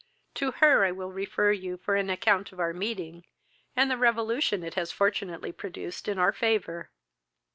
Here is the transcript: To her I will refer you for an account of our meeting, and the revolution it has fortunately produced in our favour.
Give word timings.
To 0.33 0.49
her 0.53 0.83
I 0.83 0.91
will 0.91 1.11
refer 1.11 1.51
you 1.51 1.77
for 1.77 1.95
an 1.95 2.09
account 2.09 2.51
of 2.51 2.59
our 2.59 2.73
meeting, 2.73 3.23
and 3.75 3.91
the 3.91 3.97
revolution 3.99 4.63
it 4.63 4.73
has 4.73 4.91
fortunately 4.91 5.51
produced 5.51 6.07
in 6.07 6.17
our 6.17 6.31
favour. 6.31 6.89